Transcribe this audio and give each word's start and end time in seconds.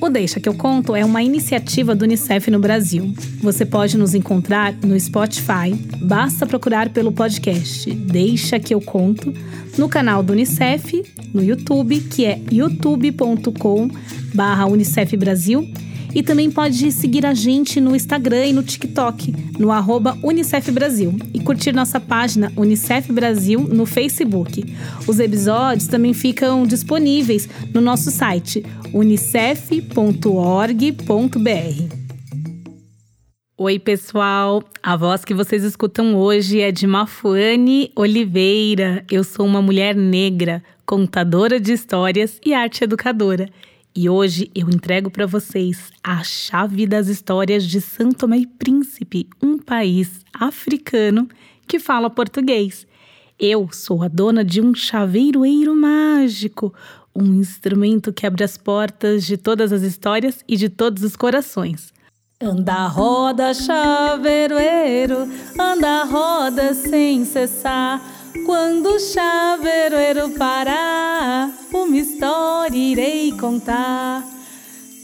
O 0.00 0.08
Deixa 0.08 0.40
que 0.40 0.48
eu 0.48 0.54
conto 0.54 0.96
é 0.96 1.04
uma 1.04 1.22
iniciativa 1.22 1.94
do 1.94 2.04
Unicef 2.04 2.50
no 2.50 2.58
Brasil. 2.58 3.12
Você 3.42 3.66
pode 3.66 3.98
nos 3.98 4.14
encontrar 4.14 4.72
no 4.82 4.98
Spotify, 4.98 5.74
basta 6.00 6.46
procurar 6.46 6.88
pelo 6.88 7.12
podcast 7.12 7.92
Deixa 7.92 8.58
que 8.58 8.72
eu 8.72 8.80
conto, 8.80 9.30
no 9.76 9.90
canal 9.90 10.22
do 10.22 10.32
Unicef, 10.32 11.02
no 11.34 11.44
YouTube, 11.44 12.00
que 12.00 12.24
é 12.24 12.40
youtube.com/unicef 12.50 15.16
Brasil, 15.18 15.70
e 16.14 16.22
também 16.22 16.50
pode 16.50 16.90
seguir 16.92 17.24
a 17.24 17.34
gente 17.34 17.80
no 17.80 17.94
Instagram 17.94 18.46
e 18.46 18.52
no 18.52 18.62
TikTok, 18.62 19.34
no 19.58 19.70
arroba 19.70 20.18
Unicef 20.22 20.70
Brasil, 20.70 21.16
e 21.32 21.40
curtir 21.40 21.72
nossa 21.72 22.00
página 22.00 22.52
Unicef 22.56 23.12
Brasil 23.12 23.60
no 23.60 23.86
Facebook. 23.86 24.64
Os 25.06 25.18
episódios 25.18 25.86
também 25.86 26.12
ficam 26.12 26.66
disponíveis 26.66 27.48
no 27.72 27.80
nosso 27.80 28.10
site 28.10 28.64
unicef.org.br. 28.92 29.60
Oi, 33.62 33.78
pessoal! 33.78 34.62
A 34.82 34.96
voz 34.96 35.22
que 35.22 35.34
vocês 35.34 35.62
escutam 35.62 36.16
hoje 36.16 36.60
é 36.60 36.72
de 36.72 36.86
Mafuane 36.86 37.92
Oliveira. 37.94 39.04
Eu 39.10 39.22
sou 39.22 39.44
uma 39.44 39.60
mulher 39.60 39.94
negra, 39.94 40.62
contadora 40.86 41.60
de 41.60 41.74
histórias 41.74 42.40
e 42.42 42.54
arte 42.54 42.84
educadora. 42.84 43.50
E 43.94 44.08
hoje 44.08 44.50
eu 44.54 44.68
entrego 44.70 45.10
para 45.10 45.26
vocês 45.26 45.90
a 46.02 46.22
chave 46.22 46.86
das 46.86 47.08
histórias 47.08 47.64
de 47.66 47.80
São 47.80 48.10
Tomé 48.10 48.38
e 48.38 48.46
Príncipe, 48.46 49.28
um 49.42 49.58
país 49.58 50.24
africano 50.32 51.28
que 51.66 51.80
fala 51.80 52.08
português. 52.08 52.86
Eu 53.38 53.68
sou 53.72 54.02
a 54.04 54.08
dona 54.08 54.44
de 54.44 54.60
um 54.60 54.74
chaveiroeiro 54.74 55.74
mágico, 55.74 56.72
um 57.14 57.34
instrumento 57.34 58.12
que 58.12 58.26
abre 58.26 58.44
as 58.44 58.56
portas 58.56 59.24
de 59.26 59.36
todas 59.36 59.72
as 59.72 59.82
histórias 59.82 60.44
e 60.46 60.56
de 60.56 60.68
todos 60.68 61.02
os 61.02 61.16
corações. 61.16 61.92
Anda, 62.40 62.86
roda, 62.86 63.52
chaveiroeiro, 63.52 65.28
anda, 65.58 66.04
roda 66.04 66.74
sem 66.74 67.24
cessar. 67.24 68.00
Quando 68.46 68.86
o 68.86 69.00
chaveiroeiro 69.00 70.30
parar, 70.38 71.49
história 72.20 72.76
irei 72.76 73.32
contar. 73.32 74.22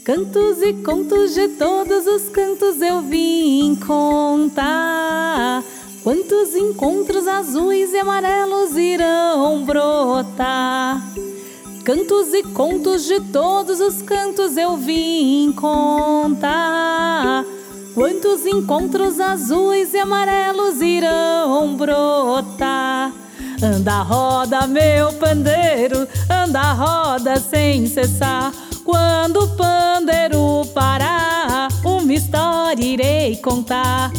Cantos 0.05 0.61
e 0.61 0.71
contos 0.71 1.33
de 1.33 1.47
todos 1.47 2.05
os 2.05 2.29
cantos 2.29 2.79
eu 2.79 3.01
vim 3.01 3.75
contar. 3.75 5.63
Quantos 6.03 6.55
encontros 6.55 7.27
azuis 7.27 7.91
e 7.91 7.97
amarelos 7.97 8.77
irão 8.77 9.65
brotar? 9.65 11.01
Cantos 11.83 12.35
e 12.35 12.43
contos 12.43 13.05
de 13.05 13.19
todos 13.19 13.79
os 13.79 14.03
cantos 14.03 14.55
eu 14.55 14.77
vim 14.77 15.51
contar. 15.53 17.43
Quantos 17.95 18.45
encontros 18.45 19.19
azuis 19.19 19.91
e 19.91 19.97
amarelos 19.97 20.79
irão 20.81 21.75
brotar? 21.75 23.11
Anda, 23.61 24.03
roda, 24.03 24.67
meu 24.67 25.11
pandeiro, 25.13 26.07
anda, 26.29 26.73
roda 26.73 27.39
sem 27.39 27.87
cessar. 27.87 28.53
Quando 28.85 29.43
o 29.43 29.55
pandeiro 29.55 30.65
parar, 30.75 31.67
uma 31.83 32.13
história 32.13 32.83
irei 32.83 33.35
contar. 33.37 34.11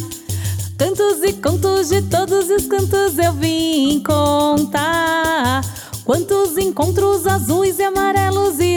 Cantos 0.77 1.23
e 1.23 1.33
contos 1.35 1.89
de 1.89 2.03
todos 2.03 2.51
os 2.51 2.67
cantos 2.67 3.17
eu 3.19 3.33
vim 3.33 4.03
contar. 4.03 5.63
Quantos 6.05 6.59
encontros 6.59 7.27
azuis 7.27 7.79
e 7.79 7.85
amarelos 7.85 8.39
brotar? 8.57 8.68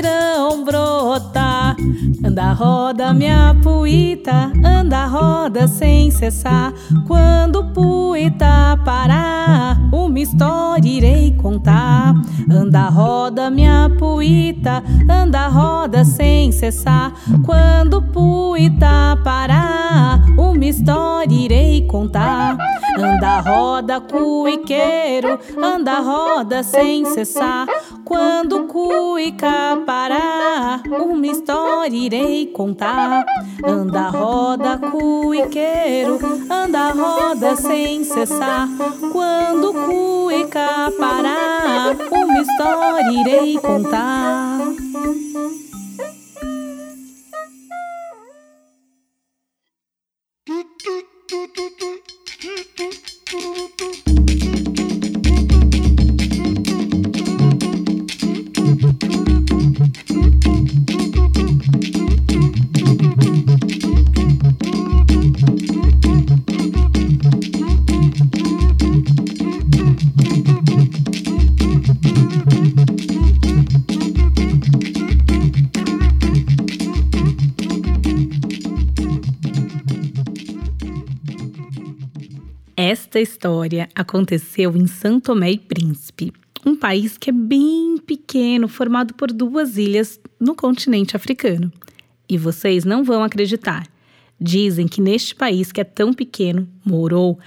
Anda, 2.32 2.54
roda, 2.54 3.14
minha 3.14 3.54
puita, 3.62 4.54
anda, 4.64 5.06
roda 5.06 5.68
sem 5.68 6.10
cessar. 6.10 6.72
Quando 7.06 7.60
o 7.60 7.74
puita 7.74 8.80
parar, 8.86 9.78
uma 9.92 10.18
história 10.18 10.88
irei 10.88 11.36
contar. 11.36 12.14
Anda, 12.50 12.88
roda, 12.88 13.50
minha 13.52 13.92
puita, 14.00 14.82
anda, 15.10 15.50
roda 15.50 16.06
sem 16.06 16.54
cessar. 16.54 17.12
Quando 17.44 17.98
o 17.98 18.02
puita 18.02 19.20
parar, 19.26 20.24
uma 20.38 20.64
história 20.64 21.36
irei 21.36 21.86
contar. 21.86 22.58
Anda, 22.98 23.42
roda, 23.42 24.00
cuiqueiro, 24.00 25.38
anda, 25.62 26.00
roda 26.00 26.64
sem 26.64 27.04
cessar. 27.04 27.68
Quando 28.06 28.68
cuica 28.68 29.78
parar, 29.86 30.82
uma 30.86 31.28
história 31.28 31.96
irei 31.96 32.21
contar. 32.48 33.26
Anda, 33.64 34.10
roda, 34.10 34.78
cuiqueiro, 34.78 36.20
anda, 36.50 36.92
roda 36.92 37.56
sem 37.56 38.04
cessar. 38.04 38.68
Quando 39.12 39.74
cuica 39.74 40.92
parar, 41.00 41.96
uma 42.12 42.42
história 42.42 43.12
irei 43.22 43.60
contar. 43.60 44.60
Esta 82.84 83.20
história 83.20 83.88
aconteceu 83.94 84.76
em 84.76 84.88
São 84.88 85.20
Tomé 85.20 85.52
e 85.52 85.58
Príncipe, 85.60 86.34
um 86.66 86.76
país 86.76 87.18
que 87.18 87.30
é 87.30 87.34
bem 87.34 87.98
pequeno, 87.98 88.68
formado 88.68 89.14
por 89.14 89.32
duas 89.32 89.78
ilhas 89.78 90.20
no 90.40 90.56
continente 90.56 91.16
africano. 91.16 91.72
E 92.28 92.38
vocês 92.38 92.84
não 92.84 93.04
vão 93.04 93.24
acreditar. 93.24 93.86
Dizem 94.40 94.88
que 94.88 95.00
neste 95.00 95.36
país 95.36 95.72
que 95.72 95.80
é 95.80 95.84
tão 95.84 96.12
pequeno 96.12 96.68
morou 96.84 97.38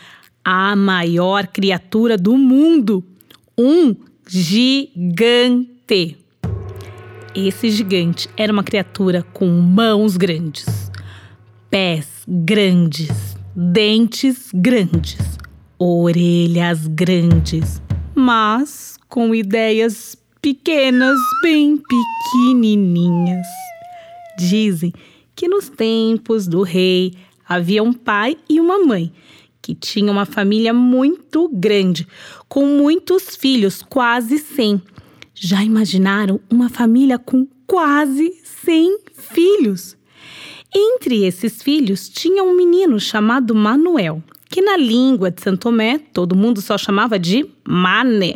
a 0.45 0.77
maior 0.77 1.47
criatura 1.47 2.19
do 2.19 2.37
mundo, 2.37 3.03
um 3.57 3.97
gigante. 4.29 6.19
Esse 7.35 7.71
gigante 7.71 8.29
era 8.37 8.53
uma 8.53 8.63
criatura 8.63 9.23
com 9.33 9.47
mãos 9.47 10.17
grandes, 10.17 10.91
pés 11.71 12.07
grandes, 12.29 13.37
dentes 13.57 14.51
grandes, 14.55 15.39
orelhas 15.79 16.87
grandes, 16.87 17.83
mas 18.15 18.97
com 19.09 19.35
ideias 19.35 20.17
pequenas, 20.41 21.19
bem 21.43 21.79
pequenininhas. 21.79 23.47
Dizem 24.39 24.93
que 25.35 25.49
nos 25.49 25.69
tempos 25.69 26.47
do 26.47 26.63
rei 26.63 27.15
havia 27.49 27.83
um 27.83 27.93
pai 27.93 28.37
e 28.49 28.61
uma 28.61 28.85
mãe 28.85 29.13
que 29.65 29.75
tinham 29.75 30.13
uma 30.13 30.27
família 30.27 30.75
muito 30.75 31.49
grande, 31.51 32.07
com 32.51 32.67
muitos 32.67 33.35
filhos, 33.35 33.83
quase 33.83 34.37
100. 34.37 34.83
Já 35.35 35.65
imaginaram 35.65 36.39
uma 36.51 36.69
família 36.69 37.19
com 37.19 37.49
quase 37.67 38.31
100 38.63 38.99
filhos? 39.15 39.97
Entre 40.75 41.25
esses 41.25 41.63
filhos 41.63 42.11
tinha 42.11 42.45
um 42.45 42.55
menino 42.55 43.01
chamado 43.01 43.55
Manuel, 43.55 44.23
que 44.51 44.61
na 44.61 44.77
língua 44.77 45.31
de 45.31 45.41
Santo 45.41 45.61
Tomé 45.61 45.99
todo 46.13 46.37
mundo 46.37 46.61
só 46.61 46.77
chamava 46.77 47.19
de 47.19 47.49
Mané. 47.67 48.35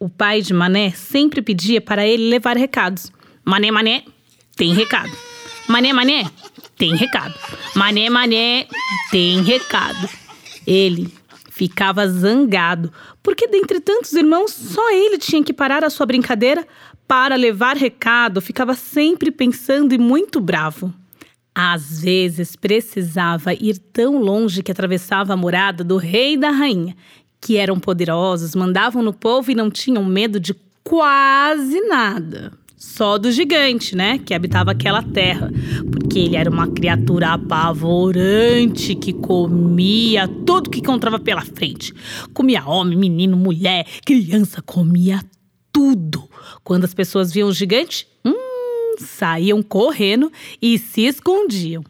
O 0.00 0.08
pai 0.08 0.42
de 0.42 0.52
Mané 0.52 0.90
sempre 0.90 1.42
pedia 1.42 1.80
para 1.80 2.04
ele 2.04 2.28
levar 2.28 2.56
recados. 2.56 3.12
Mané, 3.44 3.70
Mané, 3.70 4.02
tem 4.56 4.74
recado. 4.74 5.12
Mané, 5.68 5.92
Mané, 5.92 6.28
tem 6.76 6.96
recado. 6.96 7.34
Mané, 7.76 8.10
Mané, 8.10 8.66
tem 9.12 9.42
recado. 9.42 10.19
Ele 10.66 11.12
ficava 11.50 12.08
zangado 12.08 12.92
porque 13.22 13.46
dentre 13.46 13.80
tantos 13.80 14.12
irmãos, 14.12 14.52
só 14.52 14.90
ele 14.92 15.18
tinha 15.18 15.44
que 15.44 15.52
parar 15.52 15.84
a 15.84 15.90
sua 15.90 16.06
brincadeira 16.06 16.66
para 17.06 17.34
levar 17.34 17.76
recado, 17.76 18.40
ficava 18.40 18.74
sempre 18.74 19.30
pensando 19.30 19.92
e 19.92 19.98
muito 19.98 20.40
bravo. 20.40 20.94
Às 21.54 22.00
vezes 22.00 22.54
precisava 22.54 23.52
ir 23.52 23.78
tão 23.78 24.18
longe 24.18 24.62
que 24.62 24.70
atravessava 24.70 25.32
a 25.32 25.36
morada 25.36 25.82
do 25.82 25.96
rei 25.96 26.34
e 26.34 26.36
da 26.36 26.50
rainha, 26.50 26.96
que 27.40 27.56
eram 27.56 27.80
poderosos, 27.80 28.54
mandavam 28.54 29.02
no 29.02 29.12
povo 29.12 29.50
e 29.50 29.54
não 29.54 29.70
tinham 29.70 30.04
medo 30.04 30.38
de 30.38 30.54
quase 30.84 31.80
nada. 31.82 32.52
Só 32.80 33.18
do 33.18 33.30
gigante, 33.30 33.94
né, 33.94 34.16
que 34.16 34.32
habitava 34.32 34.70
aquela 34.70 35.02
terra, 35.02 35.52
porque 35.92 36.18
ele 36.18 36.34
era 36.34 36.48
uma 36.48 36.66
criatura 36.66 37.34
apavorante 37.34 38.94
que 38.94 39.12
comia 39.12 40.26
tudo 40.26 40.70
que 40.70 40.78
encontrava 40.80 41.18
pela 41.18 41.42
frente. 41.42 41.92
Comia 42.32 42.64
homem, 42.64 42.96
menino, 42.96 43.36
mulher, 43.36 43.86
criança, 44.02 44.62
comia 44.62 45.20
tudo. 45.70 46.26
Quando 46.64 46.84
as 46.84 46.94
pessoas 46.94 47.30
viam 47.30 47.50
o 47.50 47.52
gigante, 47.52 48.08
hum, 48.24 48.94
saíam 48.96 49.62
correndo 49.62 50.32
e 50.62 50.78
se 50.78 51.02
escondiam. 51.02 51.84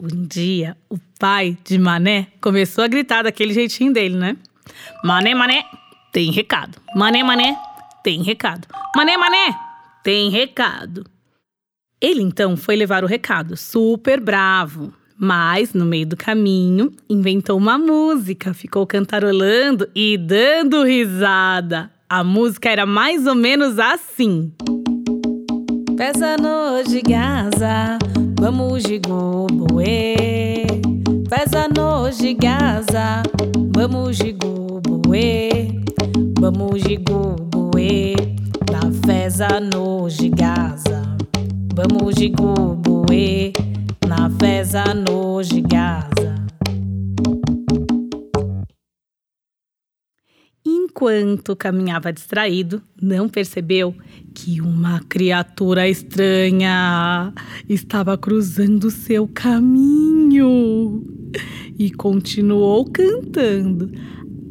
Um 0.00 0.26
dia, 0.26 0.78
o 0.88 0.96
pai 1.20 1.58
de 1.62 1.76
Mané 1.76 2.28
começou 2.40 2.82
a 2.82 2.88
gritar 2.88 3.24
daquele 3.24 3.52
jeitinho 3.52 3.92
dele, 3.92 4.16
né? 4.16 4.34
Mané, 5.04 5.34
mané, 5.34 5.66
tem 6.10 6.32
recado. 6.32 6.78
Mané, 6.96 7.22
mané, 7.22 7.54
tem 8.02 8.22
recado. 8.22 8.66
Mané, 8.96 9.18
mané, 9.18 9.71
tem 10.02 10.30
recado. 10.30 11.04
Ele 12.00 12.22
então 12.22 12.56
foi 12.56 12.76
levar 12.76 13.04
o 13.04 13.06
recado, 13.06 13.56
super 13.56 14.20
bravo. 14.20 14.92
Mas, 15.16 15.72
no 15.72 15.84
meio 15.84 16.06
do 16.06 16.16
caminho, 16.16 16.90
inventou 17.08 17.56
uma 17.56 17.78
música, 17.78 18.52
ficou 18.52 18.84
cantarolando 18.86 19.88
e 19.94 20.18
dando 20.18 20.82
risada. 20.82 21.90
A 22.08 22.24
música 22.24 22.68
era 22.68 22.84
mais 22.84 23.26
ou 23.26 23.34
menos 23.34 23.78
assim. 23.78 24.52
Pesa 25.96 26.36
no 26.36 26.82
de 26.82 27.00
Gaza, 27.02 27.98
vamos 28.40 28.82
de 28.82 28.98
goboê. 28.98 30.66
Pesa 31.30 31.68
no 31.68 32.10
de 32.10 32.34
Gaza, 32.34 33.22
vamos 33.72 34.16
de 34.16 34.32
goboê. 34.32 35.82
Vamos 36.42 36.82
de 36.82 36.96
goboê, 36.96 38.14
feza 39.42 39.60
no 39.60 40.08
de 40.08 40.28
Gaza. 40.28 41.02
Vamos 41.74 42.14
de 42.14 42.28
goboê, 42.28 43.52
na 44.06 44.30
feza 44.30 44.84
de 45.42 45.60
Gaza. 45.62 46.46
Enquanto 50.64 51.56
caminhava 51.56 52.12
distraído, 52.12 52.80
não 53.00 53.28
percebeu 53.28 53.96
que 54.32 54.60
uma 54.60 55.00
criatura 55.08 55.88
estranha 55.88 57.32
estava 57.68 58.16
cruzando 58.16 58.92
seu 58.92 59.26
caminho 59.26 61.02
e 61.76 61.90
continuou 61.90 62.84
cantando 62.84 63.90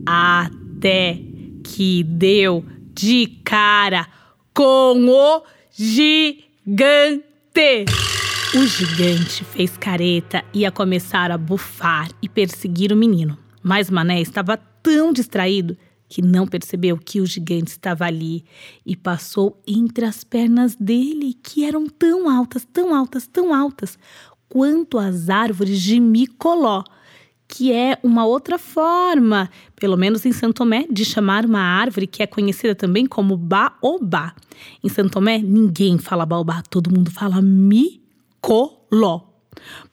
até 0.06 1.18
que 1.64 2.04
deu 2.04 2.66
de 2.94 3.28
cara 3.46 4.06
com 4.54 5.08
o 5.08 5.44
gigante. 5.72 6.46
O 8.54 8.66
gigante 8.66 9.46
fez 9.46 9.78
careta 9.78 10.44
e 10.54 10.60
ia 10.60 10.72
começar 10.72 11.32
a 11.32 11.38
bufar 11.38 12.10
e 12.22 12.28
perseguir 12.28 12.92
o 12.92 12.98
menino. 12.98 13.38
Mas 13.64 13.90
Mané 13.90 14.20
estava 14.20 14.58
tão 14.58 15.14
distraído 15.14 15.78
que 16.10 16.22
não 16.22 16.46
percebeu 16.46 16.98
que 16.98 17.22
o 17.22 17.26
gigante 17.26 17.72
estava 17.72 18.04
ali 18.04 18.44
e 18.86 18.98
passou 18.98 19.62
entre 19.66 20.04
as 20.04 20.26
pernas 20.26 20.76
dele, 20.76 21.38
que 21.42 21.64
eram 21.64 21.88
tão 21.88 22.30
altas, 22.30 22.68
tão 22.74 22.94
altas, 22.94 23.26
tão 23.26 23.54
altas, 23.54 23.98
quanto 24.50 25.00
as 25.00 25.30
árvores 25.30 25.80
de 25.80 26.02
Micoló, 26.02 26.84
que 27.52 27.74
é 27.74 28.00
uma 28.02 28.26
outra 28.26 28.58
forma, 28.58 29.50
pelo 29.76 29.98
menos 29.98 30.26
em 30.26 30.32
Santo 30.32 30.60
Tomé, 30.60 30.86
de 30.90 31.04
chamar 31.04 31.46
uma 31.46 31.60
árvore 31.60 32.08
que 32.08 32.24
é 32.24 32.26
conhecida 32.26 32.74
também 32.74 33.06
como 33.06 33.36
baobá. 33.36 34.34
Em 34.82 34.88
Santo 34.88 35.12
Tomé, 35.12 35.38
ninguém 35.38 35.98
fala 35.98 36.26
baobá, 36.26 36.64
todo 36.70 36.90
mundo 36.90 37.12
fala 37.12 37.42
micoló. 37.42 39.24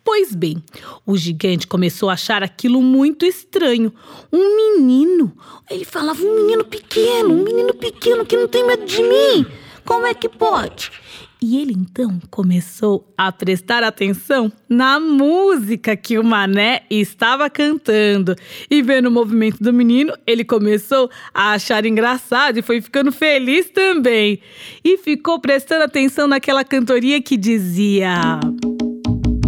Pois 0.04 0.36
bem, 0.36 0.62
o 1.04 1.16
gigante 1.16 1.66
começou 1.66 2.08
a 2.08 2.12
achar 2.12 2.44
aquilo 2.44 2.80
muito 2.80 3.26
estranho. 3.26 3.92
Um 4.32 4.76
menino, 4.78 5.32
ele 5.68 5.84
falava 5.84 6.22
um 6.22 6.36
menino 6.36 6.64
pequeno, 6.64 7.34
um 7.34 7.42
menino 7.42 7.74
pequeno 7.74 8.24
que 8.24 8.36
não 8.36 8.46
tem 8.46 8.64
medo 8.64 8.86
de 8.86 9.02
mim. 9.02 9.44
Como 9.84 10.06
é 10.06 10.14
que 10.14 10.28
pode? 10.28 10.92
E 11.40 11.58
ele 11.60 11.72
então 11.72 12.18
começou 12.30 13.12
a 13.16 13.30
prestar 13.30 13.84
atenção 13.84 14.50
na 14.68 14.98
música 14.98 15.96
que 15.96 16.18
o 16.18 16.24
Mané 16.24 16.82
estava 16.90 17.48
cantando. 17.48 18.34
E 18.68 18.82
vendo 18.82 19.06
o 19.06 19.10
movimento 19.10 19.62
do 19.62 19.72
menino, 19.72 20.12
ele 20.26 20.44
começou 20.44 21.08
a 21.32 21.52
achar 21.52 21.86
engraçado 21.86 22.58
e 22.58 22.62
foi 22.62 22.80
ficando 22.80 23.12
feliz 23.12 23.70
também. 23.70 24.40
E 24.84 24.98
ficou 24.98 25.40
prestando 25.40 25.84
atenção 25.84 26.26
naquela 26.26 26.64
cantoria 26.64 27.22
que 27.22 27.36
dizia. 27.36 28.40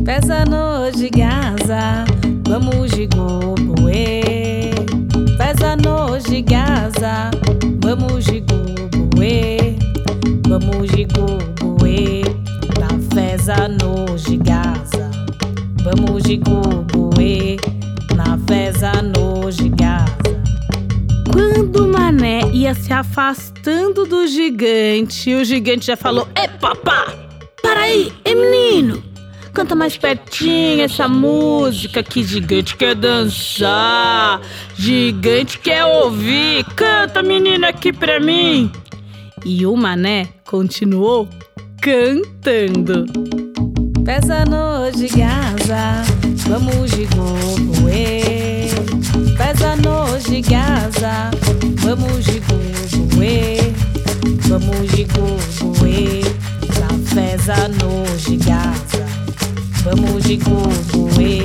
Pesa 0.05 0.45
no 0.45 0.91
de 0.93 1.11
Gaza, 1.11 2.05
vamos 2.47 2.93
de 2.93 3.07
goboê. 3.07 4.71
Pesa 5.37 5.77
no 5.77 6.19
de 6.21 6.41
Gaza, 6.43 7.31
vamos 7.83 8.25
de 8.25 8.41
goboê. 8.41 8.70
Vamos 10.51 10.89
de 10.89 11.05
goboê, 11.05 12.23
na 12.81 12.89
feza 13.15 13.69
no 13.69 14.19
de. 14.19 15.09
Vamos 15.85 16.25
de 16.25 16.39
goboê, 16.39 17.57
na 18.17 18.37
feza 18.49 18.91
no 19.01 19.49
de 19.49 19.69
Gaza. 19.69 20.43
Quando 21.33 21.87
Mané 21.87 22.41
ia 22.53 22.75
se 22.75 22.93
afastando 22.93 24.05
do 24.05 24.27
gigante, 24.27 25.33
o 25.37 25.45
gigante 25.45 25.87
já 25.87 25.97
falou: 25.97 26.27
Ei, 26.35 26.49
papá! 26.49 27.15
Para 27.63 27.83
aí, 27.83 28.13
é 28.25 28.35
menino! 28.35 29.05
Canta 29.55 29.77
mais 29.77 29.97
pertinho 29.97 30.83
essa 30.83 31.07
música 31.07 32.03
que 32.03 32.25
gigante 32.25 32.77
quer 32.77 32.97
dançar, 32.97 34.41
gigante 34.77 35.61
quer 35.61 35.85
ouvir. 35.85 36.65
Canta, 36.75 37.23
menina, 37.23 37.69
aqui 37.69 37.93
pra 37.93 38.19
mim. 38.19 38.73
E 39.45 39.67
o 39.67 39.77
Mané 39.77 40.29
continuou 40.47 41.29
cantando. 41.81 43.07
Pesa 44.05 44.45
no 44.45 44.91
de 44.91 45.09
Gaza, 45.09 46.03
vamos 46.49 46.91
de 46.91 47.07
goboê. 47.07 48.69
Pesa 49.37 49.77
no 49.77 50.19
de 50.19 50.41
Gaza, 50.43 51.31
vamos 51.81 52.25
de 52.25 52.41
goboê. 52.41 53.59
Vamos 54.49 54.91
de 54.91 55.05
goboê, 55.05 56.23
na 56.81 56.89
feza 57.15 57.69
no 57.69 58.05
de 58.19 58.37
Gaza. 58.37 59.07
Vamos 59.85 60.25
de 60.25 60.37
goboê, 60.37 61.40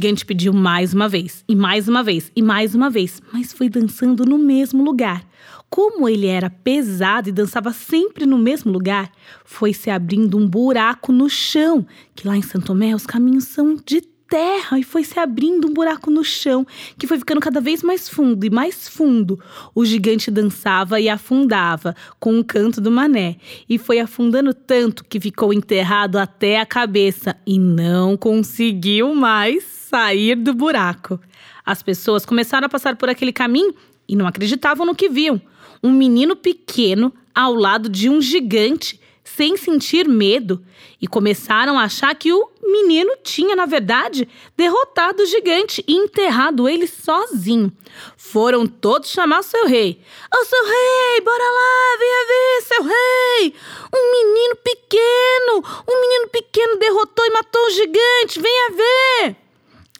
gigante 0.00 0.24
pediu 0.24 0.54
mais 0.54 0.94
uma 0.94 1.10
vez, 1.10 1.44
e 1.46 1.54
mais 1.54 1.86
uma 1.86 2.02
vez, 2.02 2.32
e 2.34 2.40
mais 2.40 2.74
uma 2.74 2.88
vez, 2.88 3.20
mas 3.30 3.52
foi 3.52 3.68
dançando 3.68 4.24
no 4.24 4.38
mesmo 4.38 4.82
lugar. 4.82 5.22
Como 5.68 6.08
ele 6.08 6.26
era 6.26 6.48
pesado 6.48 7.28
e 7.28 7.32
dançava 7.32 7.70
sempre 7.70 8.24
no 8.24 8.38
mesmo 8.38 8.72
lugar, 8.72 9.12
foi 9.44 9.74
se 9.74 9.90
abrindo 9.90 10.38
um 10.38 10.48
buraco 10.48 11.12
no 11.12 11.28
chão, 11.28 11.86
que 12.14 12.26
lá 12.26 12.34
em 12.34 12.40
Santo 12.40 12.68
Tomé 12.68 12.94
os 12.94 13.04
caminhos 13.04 13.44
são 13.44 13.76
de 13.84 14.00
terra 14.00 14.78
e 14.78 14.82
foi 14.82 15.04
se 15.04 15.20
abrindo 15.20 15.68
um 15.68 15.74
buraco 15.74 16.10
no 16.10 16.24
chão, 16.24 16.66
que 16.96 17.06
foi 17.06 17.18
ficando 17.18 17.40
cada 17.42 17.60
vez 17.60 17.82
mais 17.82 18.08
fundo 18.08 18.46
e 18.46 18.48
mais 18.48 18.88
fundo. 18.88 19.38
O 19.74 19.84
gigante 19.84 20.30
dançava 20.30 20.98
e 20.98 21.10
afundava 21.10 21.94
com 22.18 22.38
o 22.38 22.44
canto 22.44 22.80
do 22.80 22.90
mané, 22.90 23.36
e 23.68 23.76
foi 23.76 24.00
afundando 24.00 24.54
tanto 24.54 25.04
que 25.04 25.20
ficou 25.20 25.52
enterrado 25.52 26.16
até 26.16 26.58
a 26.58 26.64
cabeça 26.64 27.36
e 27.46 27.58
não 27.58 28.16
conseguiu 28.16 29.14
mais 29.14 29.79
sair 29.90 30.36
do 30.36 30.54
buraco. 30.54 31.20
As 31.66 31.82
pessoas 31.82 32.24
começaram 32.24 32.66
a 32.66 32.68
passar 32.68 32.94
por 32.94 33.08
aquele 33.08 33.32
caminho 33.32 33.74
e 34.08 34.14
não 34.14 34.26
acreditavam 34.26 34.86
no 34.86 34.94
que 34.94 35.08
viam. 35.08 35.42
Um 35.82 35.90
menino 35.90 36.36
pequeno 36.36 37.12
ao 37.34 37.54
lado 37.54 37.88
de 37.88 38.08
um 38.08 38.20
gigante 38.22 39.00
sem 39.24 39.56
sentir 39.56 40.08
medo 40.08 40.64
e 41.00 41.06
começaram 41.06 41.78
a 41.78 41.84
achar 41.84 42.14
que 42.14 42.32
o 42.32 42.48
menino 42.62 43.16
tinha, 43.22 43.56
na 43.56 43.66
verdade, 43.66 44.28
derrotado 44.56 45.22
o 45.22 45.26
gigante 45.26 45.84
e 45.86 45.94
enterrado 45.94 46.68
ele 46.68 46.86
sozinho. 46.86 47.72
Foram 48.16 48.66
todos 48.66 49.10
chamar 49.10 49.42
seu 49.42 49.66
rei. 49.66 50.00
Ô 50.34 50.38
oh, 50.38 50.44
seu 50.44 50.64
rei, 50.64 51.20
bora 51.22 51.44
lá, 51.44 51.96
venha 51.98 52.26
ver, 52.26 52.62
seu 52.66 52.82
rei! 52.84 53.54
Um 53.94 54.12
menino 54.12 54.56
pequeno, 54.56 55.84
um 55.88 56.00
menino 56.00 56.28
pequeno 56.28 56.78
derrotou 56.78 57.24
e 57.26 57.30
matou 57.30 57.66
o 57.66 57.70
gigante, 57.70 58.40
venha 58.40 58.70
ver! 58.70 59.49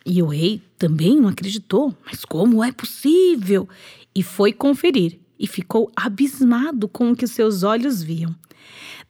E 0.04 0.22
o 0.22 0.26
rei 0.26 0.62
também 0.78 1.20
não 1.20 1.28
acreditou. 1.28 1.94
Mas 2.04 2.24
como 2.24 2.64
é 2.64 2.72
possível? 2.72 3.68
E 4.14 4.22
foi 4.22 4.52
conferir 4.52 5.18
e 5.38 5.46
ficou 5.46 5.90
abismado 5.96 6.86
com 6.86 7.10
o 7.10 7.16
que 7.16 7.26
seus 7.26 7.62
olhos 7.62 8.02
viam. 8.02 8.34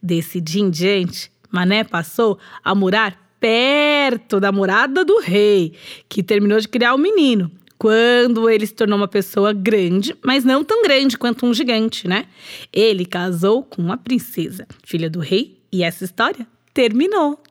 Desse 0.01 0.39
dia 0.39 0.61
em 0.61 0.69
diante, 0.69 1.31
Mané 1.51 1.83
passou 1.83 2.39
a 2.63 2.73
morar 2.73 3.35
perto 3.39 4.39
da 4.39 4.51
morada 4.51 5.03
do 5.03 5.19
rei, 5.19 5.73
que 6.07 6.23
terminou 6.23 6.59
de 6.59 6.67
criar 6.67 6.93
o 6.93 6.97
menino. 6.97 7.51
Quando 7.77 8.47
ele 8.47 8.65
se 8.65 8.73
tornou 8.73 8.95
uma 8.95 9.07
pessoa 9.07 9.51
grande, 9.51 10.15
mas 10.23 10.45
não 10.45 10.63
tão 10.63 10.83
grande 10.83 11.17
quanto 11.17 11.45
um 11.45 11.53
gigante, 11.53 12.07
né? 12.07 12.27
Ele 12.71 13.05
casou 13.05 13.63
com 13.63 13.81
uma 13.81 13.97
princesa, 13.97 14.67
filha 14.83 15.09
do 15.09 15.19
rei, 15.19 15.59
e 15.71 15.83
essa 15.83 16.05
história 16.05 16.45
terminou. 16.73 17.41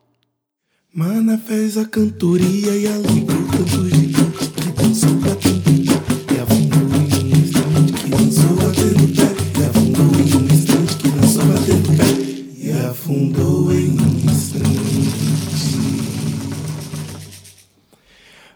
Mana 0.93 1.37
fez 1.37 1.77
a 1.77 1.85
cantoria 1.85 2.75
e 2.75 2.87
alegrou 2.87 3.30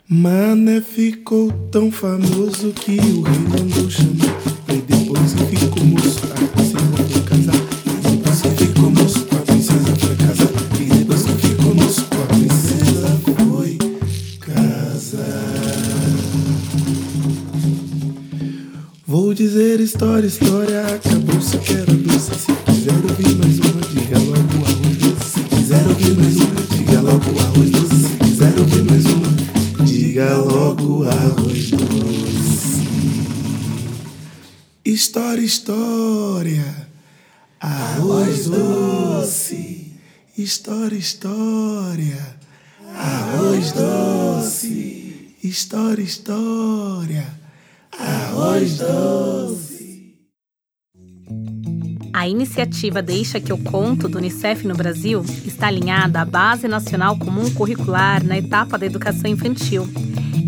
Mané 0.07 0.81
ficou 0.81 1.51
tão 1.69 1.91
famoso 1.91 2.71
que 2.71 2.91
o 2.91 3.21
rei 3.21 3.39
mandou 3.39 3.89
chamar 3.89 4.54
história, 19.96 20.28
história 20.28 20.82
acabou 20.88 21.42
se 21.42 21.58
quero 21.60 21.94
doce. 21.96 22.36
Se 22.36 22.52
quiser 22.66 22.96
ouvir 22.96 23.36
mais 23.38 23.60
uma, 23.60 23.82
diga 23.82 24.20
logo 24.20 24.66
arroz 24.66 24.98
doce. 24.98 25.30
Se 25.30 25.40
quiser 25.44 25.88
ouvir 25.88 26.18
mais 26.18 26.36
uma, 26.36 26.62
diga 26.75 27.02
logo 27.02 27.40
arroz 27.40 27.72
doce. 27.72 27.96
Se 27.96 28.18
quiser 28.18 28.60
ouvir 28.60 28.84
mais 28.84 29.06
uma, 29.06 29.86
diga 29.86 30.36
logo 30.38 31.04
arroz 31.06 31.72
doce. 31.72 32.88
História, 34.84 35.42
história, 35.42 36.88
arroz 37.62 38.46
doce. 38.48 39.94
História, 40.38 40.98
história, 40.98 42.36
arroz 42.94 43.72
doce. 43.72 45.32
História, 45.42 46.04
história, 46.04 47.34
arroz 47.98 48.78
doce. 48.78 49.64
A 52.25 52.27
iniciativa 52.27 53.03
Deixa 53.03 53.39
que 53.39 53.51
eu 53.51 53.58
conto 53.60 54.10
do 54.10 54.17
Unicef 54.17 54.65
no 54.65 54.74
Brasil 54.74 55.24
está 55.46 55.67
alinhada 55.67 56.22
à 56.22 56.25
Base 56.25 56.67
Nacional 56.67 57.15
Comum 57.20 57.53
Curricular 57.53 58.25
na 58.25 58.36
etapa 58.36 58.79
da 58.79 58.86
educação 58.88 59.29
infantil. 59.29 59.88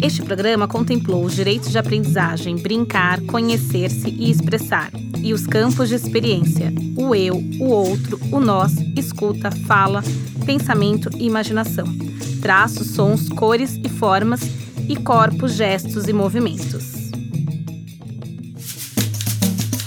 Este 0.01 0.24
programa 0.24 0.67
contemplou 0.67 1.24
os 1.24 1.36
direitos 1.36 1.69
de 1.69 1.77
aprendizagem, 1.77 2.55
brincar, 2.55 3.22
conhecer-se 3.22 4.10
e 4.10 4.31
expressar, 4.31 4.89
e 5.22 5.36
os 5.36 5.46
campos 5.46 5.89
de 5.89 5.93
experiência: 5.93 6.74
o 6.96 7.13
eu, 7.13 7.36
o 7.60 7.65
outro, 7.65 8.19
o 8.31 8.39
nós, 8.39 8.74
escuta, 8.96 9.51
fala, 9.51 10.03
pensamento 10.48 11.12
e 11.15 11.27
imaginação, 11.27 11.86
traços, 12.41 12.88
sons, 12.88 13.29
cores 13.29 13.79
e 13.84 13.88
formas, 13.88 14.41
e 14.89 14.96
corpos, 14.96 15.53
gestos 15.53 16.07
e 16.07 16.13
movimentos. 16.13 16.97